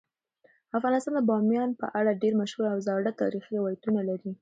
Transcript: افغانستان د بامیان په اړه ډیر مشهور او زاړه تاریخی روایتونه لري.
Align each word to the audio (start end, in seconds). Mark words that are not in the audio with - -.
افغانستان 0.77 1.13
د 1.15 1.19
بامیان 1.29 1.69
په 1.79 1.85
اړه 1.99 2.19
ډیر 2.21 2.33
مشهور 2.41 2.67
او 2.73 2.79
زاړه 2.87 3.11
تاریخی 3.21 3.51
روایتونه 3.59 3.99
لري. 4.09 4.31